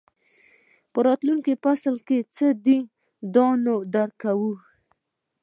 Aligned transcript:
په 0.91 0.99
راتلونکي 1.07 1.53
فصل 1.63 1.95
کې 2.07 2.17
څه 2.35 2.47
دي 2.65 2.79
دا 3.35 3.47
نه 3.65 3.73
درک 3.93 4.13
کوئ. 4.23 4.51